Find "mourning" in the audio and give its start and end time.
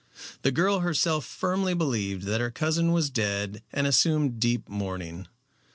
4.67-5.27